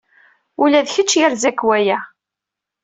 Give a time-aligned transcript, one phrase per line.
[0.63, 1.99] Ula d kečč yerza-k waya.